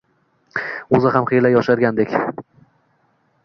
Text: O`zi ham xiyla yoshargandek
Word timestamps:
O`zi 0.99 1.11
ham 1.17 1.29
xiyla 1.33 1.53
yoshargandek 1.57 2.19